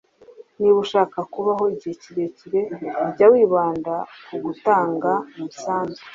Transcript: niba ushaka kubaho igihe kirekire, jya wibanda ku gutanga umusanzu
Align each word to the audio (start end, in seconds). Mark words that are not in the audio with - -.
niba 0.59 0.77
ushaka 0.85 1.17
kubaho 1.33 1.63
igihe 1.73 1.93
kirekire, 2.01 2.61
jya 3.13 3.27
wibanda 3.33 3.93
ku 4.27 4.35
gutanga 4.43 5.11
umusanzu 5.35 6.01